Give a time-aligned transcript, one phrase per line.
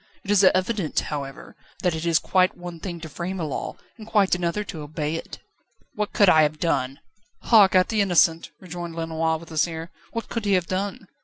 [0.23, 4.07] It is evident, however, that it is quite one thing to frame a law and
[4.07, 5.37] quite another to obey it."
[5.93, 6.97] "What could I have done?"
[7.43, 9.91] "Hark at the innocent!" rejoined Lenoir, with a sneer.
[10.11, 11.07] "What could he have done?